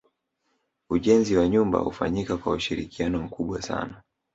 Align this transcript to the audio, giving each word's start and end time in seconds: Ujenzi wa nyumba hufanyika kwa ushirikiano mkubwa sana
Ujenzi 0.89 1.35
wa 1.37 1.47
nyumba 1.49 1.79
hufanyika 1.79 2.37
kwa 2.37 2.53
ushirikiano 2.53 3.21
mkubwa 3.23 3.61
sana 3.61 4.03